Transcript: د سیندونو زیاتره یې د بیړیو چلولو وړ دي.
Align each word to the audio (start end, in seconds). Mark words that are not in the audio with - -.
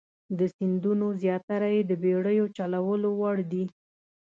د 0.37 0.39
سیندونو 0.55 1.07
زیاتره 1.21 1.69
یې 1.75 1.81
د 1.85 1.91
بیړیو 2.03 2.45
چلولو 2.57 3.09
وړ 3.19 3.37
دي. 3.51 3.63